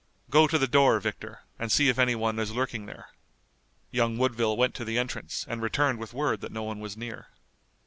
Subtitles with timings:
[0.31, 3.09] Go to the door, Victor, and see if any one is lurking there."
[3.91, 7.27] Young Woodville went to the entrance and returned with word that no one was near.